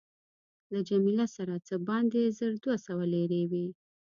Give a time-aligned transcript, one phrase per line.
[0.71, 3.67] له جميله سره څه باندې زر دوه سوه لیرې وې.